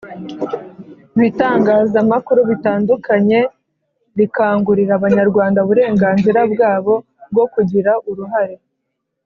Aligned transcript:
bitangazamakuru 1.19 2.39
bitandukanye 2.49 3.39
rikangurira 4.19 4.93
Abanyarwanda 4.99 5.57
uburenganzira 5.65 6.41
bwabo 6.53 6.95
bwo 7.31 7.45
kugira 7.53 7.91
uruhare 8.09 8.55